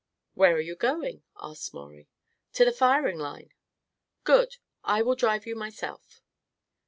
[0.33, 2.07] "Where are you going?" asked Maurie.
[2.53, 3.53] "To the firing line."
[4.23, 4.57] "Good.
[4.83, 6.23] I will drive you myself."